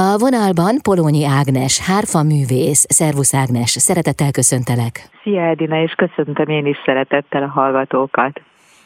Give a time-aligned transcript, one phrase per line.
[0.00, 2.86] A vonalban Polónyi Ágnes, hárfa művész.
[2.88, 4.92] Szervusz Ágnes, szeretettel köszöntelek.
[5.22, 8.40] Szia Edina, és köszöntöm én is szeretettel a hallgatókat.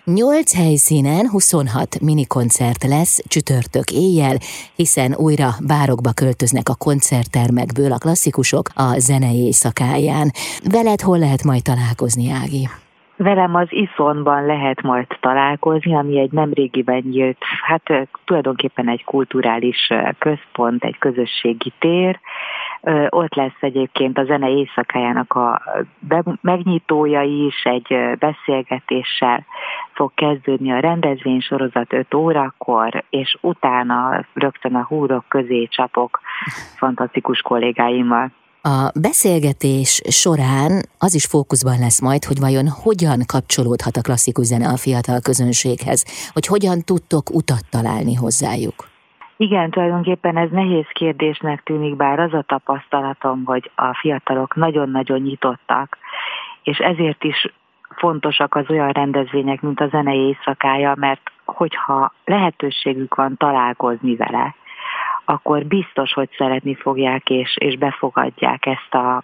[0.05, 4.37] Nyolc helyszínen 26 minikoncert lesz csütörtök éjjel,
[4.77, 10.31] hiszen újra bárokba költöznek a koncerttermekből a klasszikusok a zenei éjszakáján.
[10.71, 12.69] Veled hol lehet majd találkozni, Ági?
[13.17, 20.85] Velem az Iszonban lehet majd találkozni, ami egy nemrégiben nyílt, hát tulajdonképpen egy kulturális központ,
[20.85, 22.21] egy közösségi tér.
[23.09, 25.63] Ott lesz egyébként a zene éjszakájának a
[26.41, 29.47] megnyitója is, egy beszélgetéssel
[29.93, 36.21] fog kezdődni a rendezvény sorozat 5 órakor, és utána rögtön a húrok közé csapok
[36.77, 38.31] fantasztikus kollégáimmal.
[38.65, 39.91] A beszélgetés
[40.23, 45.21] során az is fókuszban lesz majd, hogy vajon hogyan kapcsolódhat a klasszikus zene a fiatal
[45.29, 48.79] közönséghez, hogy hogyan tudtok utat találni hozzájuk.
[49.37, 55.99] Igen, tulajdonképpen ez nehéz kérdésnek tűnik, bár az a tapasztalatom, hogy a fiatalok nagyon-nagyon nyitottak,
[56.63, 57.47] és ezért is
[57.97, 64.55] fontosak az olyan rendezvények, mint a zenei éjszakája, mert hogyha lehetőségük van találkozni vele,
[65.25, 69.23] akkor biztos, hogy szeretni fogják és, és befogadják ezt a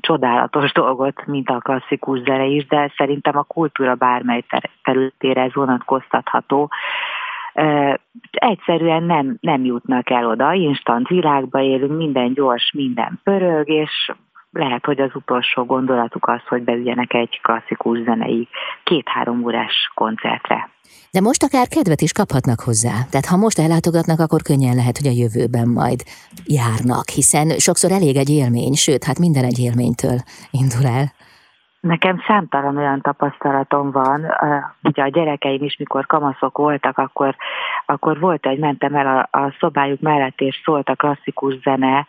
[0.00, 4.44] csodálatos dolgot, mint a klasszikus zene is, de szerintem a kultúra bármely
[4.82, 6.70] területére ez vonatkoztatható.
[8.30, 14.12] Egyszerűen nem, nem jutnak el oda, instant világba élünk, minden gyors, minden pörög, és
[14.56, 18.48] lehet, hogy az utolsó gondolatuk az, hogy beüljenek egy klasszikus zenei
[18.84, 20.70] két-három órás koncertre.
[21.10, 22.94] De most akár kedvet is kaphatnak hozzá.
[23.10, 26.02] Tehát ha most ellátogatnak, akkor könnyen lehet, hogy a jövőben majd
[26.44, 30.18] járnak, hiszen sokszor elég egy élmény, sőt, hát minden egy élménytől
[30.50, 31.12] indul el.
[31.80, 34.26] Nekem számtalan olyan tapasztalatom van,
[34.82, 37.36] ugye a gyerekeim is, mikor kamaszok voltak, akkor,
[37.86, 42.06] akkor volt, hogy mentem el a, a szobájuk mellett, és szólt a klasszikus zene,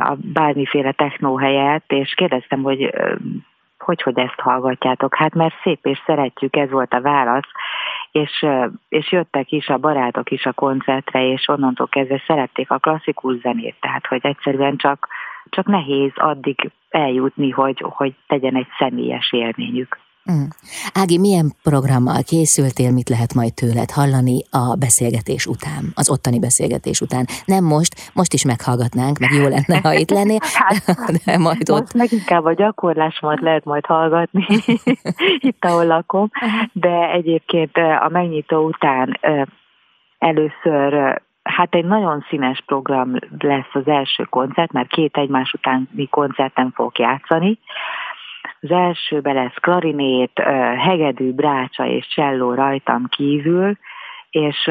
[0.00, 2.94] a bármiféle technó helyett, és kérdeztem, hogy
[3.82, 5.14] hogy, hogy ezt hallgatjátok?
[5.14, 7.48] Hát mert szép és szeretjük, ez volt a válasz,
[8.12, 8.46] és,
[8.88, 13.76] és jöttek is a barátok is a koncertre, és onnantól kezdve szerették a klasszikus zenét,
[13.80, 15.08] tehát hogy egyszerűen csak,
[15.44, 19.98] csak nehéz addig eljutni, hogy, hogy tegyen egy személyes élményük.
[20.30, 20.44] Mm.
[20.94, 27.00] Ági, milyen programmal készültél, mit lehet majd tőled hallani a beszélgetés után, az ottani beszélgetés
[27.00, 27.24] után?
[27.44, 30.84] Nem most, most is meghallgatnánk, meg jó lenne, ha itt lennél, hát,
[31.24, 31.80] de majd ott.
[31.80, 34.46] Most meg inkább a gyakorlásomat lehet majd hallgatni,
[35.48, 36.30] itt, ahol lakom,
[36.72, 39.18] de egyébként a megnyitó után
[40.18, 46.72] először Hát egy nagyon színes program lesz az első koncert, mert két egymás utáni koncerten
[46.74, 47.58] fog játszani.
[48.64, 50.38] Az elsőbe lesz klarinét,
[50.78, 53.76] hegedű, brácsa és cselló rajtam kívül,
[54.30, 54.70] és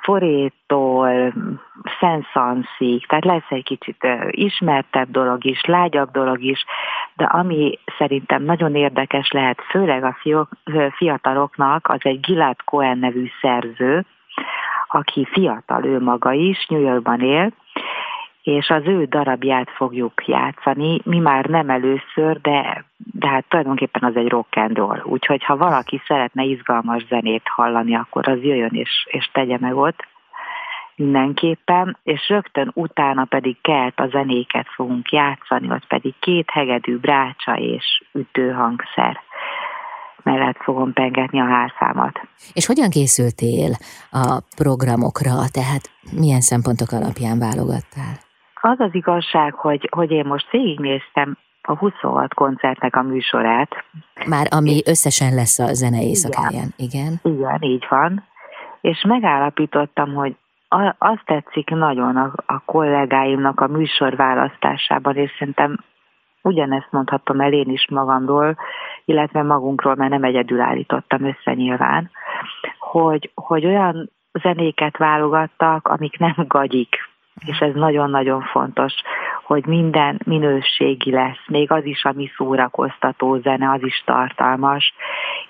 [0.00, 1.32] forétól
[2.00, 6.64] szenszanszig, tehát lesz egy kicsit ismertebb dolog is, lágyabb dolog is,
[7.16, 10.16] de ami szerintem nagyon érdekes lehet, főleg a
[10.96, 14.04] fiataloknak, az egy Gilad Cohen nevű szerző,
[14.88, 17.52] aki fiatal ő maga is, New Yorkban él,
[18.42, 24.16] és az ő darabját fogjuk játszani, mi már nem először, de, de hát tulajdonképpen az
[24.16, 25.02] egy rock and roll.
[25.04, 30.06] Úgyhogy ha valaki szeretne izgalmas zenét hallani, akkor az jöjjön és, és tegye meg ott
[30.96, 37.56] mindenképpen, és rögtön utána pedig kelt a zenéket fogunk játszani, ott pedig két hegedű brácsa
[37.56, 39.20] és ütőhangszer
[40.22, 42.20] mellett fogom pengetni a házszámat.
[42.52, 43.70] És hogyan készültél
[44.10, 48.30] a programokra, tehát milyen szempontok alapján válogattál?
[48.64, 53.84] Az az igazság, hogy, hogy én most végignéztem a 26 koncertnek a műsorát.
[54.26, 57.20] Már ami összesen lesz a zene éjszakáján, igen?
[57.22, 58.24] Igen, így van.
[58.80, 60.36] És megállapítottam, hogy
[60.98, 65.78] azt tetszik nagyon a, a kollégáimnak a műsor választásában, és szerintem
[66.42, 68.56] ugyanezt mondhatom el én is magamról,
[69.04, 72.10] illetve magunkról, mert nem egyedül állítottam össze nyilván,
[72.78, 74.10] hogy, hogy olyan
[74.42, 77.11] zenéket válogattak, amik nem gagyik,
[77.46, 78.92] és ez nagyon-nagyon fontos,
[79.44, 84.94] hogy minden minőségi lesz, még az is, ami szórakoztató zene, az is tartalmas,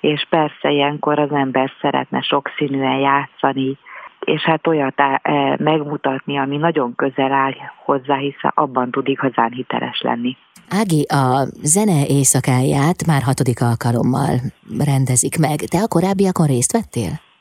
[0.00, 3.78] és persze ilyenkor az ember szeretne sokszínűen játszani,
[4.20, 5.20] és hát olyat e,
[5.58, 7.52] megmutatni, ami nagyon közel áll
[7.84, 10.36] hozzá, hiszen abban tud igazán hiteles lenni.
[10.70, 14.34] Ági, a zene éjszakáját már hatodik alkalommal
[14.84, 15.56] rendezik meg.
[15.56, 17.31] Te a korábbiakon részt vettél?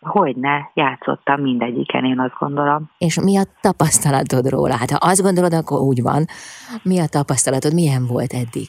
[0.00, 2.90] Hogyne, játszottam mindegyiken, én azt gondolom.
[2.98, 4.76] És mi a tapasztalatod róla?
[4.76, 6.24] Hát ha azt gondolod, akkor úgy van.
[6.82, 8.68] Mi a tapasztalatod, milyen volt eddig?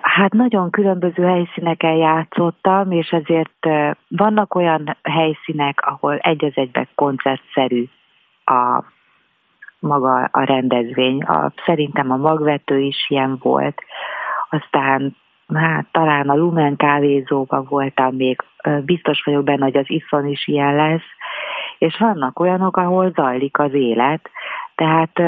[0.00, 3.66] Hát nagyon különböző helyszíneken játszottam, és ezért
[4.08, 7.84] vannak olyan helyszínek, ahol egy az egyben koncertszerű
[8.44, 8.84] a
[9.78, 11.22] maga a rendezvény.
[11.22, 13.82] A, szerintem a magvető is ilyen volt,
[14.50, 15.16] aztán
[15.54, 18.42] hát talán a Lumen kávézóban voltam még,
[18.84, 21.06] biztos vagyok benne, hogy az Iszon is ilyen lesz,
[21.78, 24.30] és vannak olyanok, ahol zajlik az élet,
[24.74, 25.18] tehát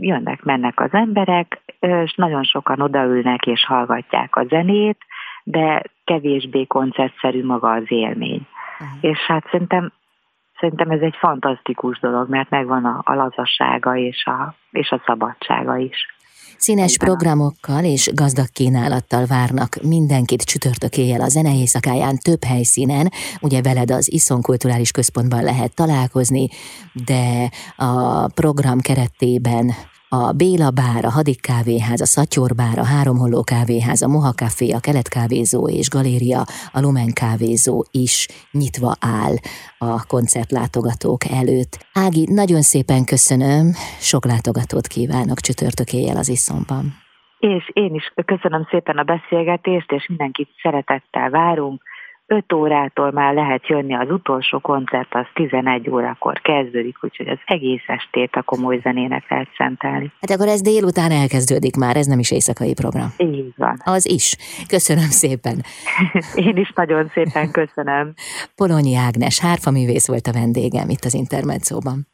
[0.00, 4.98] jönnek, mennek az emberek, és nagyon sokan odaülnek és hallgatják a zenét,
[5.44, 8.46] de kevésbé koncertszerű maga az élmény.
[8.80, 8.98] Uh-huh.
[9.00, 9.92] És hát szerintem,
[10.58, 15.76] szerintem ez egy fantasztikus dolog, mert megvan a, a lazassága és a, és a szabadsága
[15.76, 16.16] is.
[16.58, 23.12] Színes programokkal és gazdag kínálattal várnak mindenkit csütörtök éjjel a zene éjszakáján több helyszínen.
[23.40, 26.48] Ugye veled az Iszon Kulturális Központban lehet találkozni,
[27.04, 29.74] de a program keretében
[30.14, 34.68] a Béla Bár, a Hadik Kávéház, a Szatyor Bár, a Háromholló Kávéház, a Moha Café,
[34.78, 36.40] a Kelet Kávézó és Galéria,
[36.76, 37.76] a Lumen Kávézó
[38.06, 38.16] is
[38.60, 39.34] nyitva áll
[39.78, 41.72] a koncertlátogatók előtt.
[42.04, 43.64] Ági, nagyon szépen köszönöm,
[44.10, 46.84] sok látogatót kívánok csütörtök éjjel az Iszomban.
[47.38, 51.82] És én is köszönöm szépen a beszélgetést, és mindenkit szeretettel várunk
[52.26, 57.82] 5 órától már lehet jönni, az utolsó koncert az 11 órakor kezdődik, úgyhogy az egész
[57.86, 60.12] estét a komoly zenének lehet szentelni.
[60.20, 63.08] Hát akkor ez délután elkezdődik már, ez nem is éjszakai program.
[63.16, 63.80] Így van.
[63.84, 64.36] Az is.
[64.68, 65.64] Köszönöm szépen.
[66.48, 68.14] Én is nagyon szépen köszönöm.
[68.54, 72.13] Polonyi Ágnes, hárfaművész volt a vendégem itt az Intermedzóban.